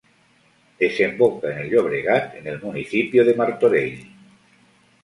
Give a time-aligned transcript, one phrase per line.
[0.83, 3.97] Desemboca en el Llobregat en el municipio de Martorell.